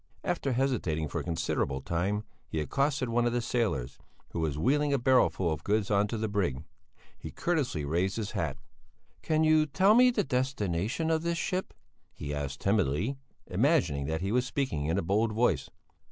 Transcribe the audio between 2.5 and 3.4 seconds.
accosted one of the